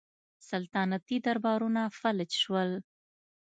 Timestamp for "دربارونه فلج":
1.25-2.31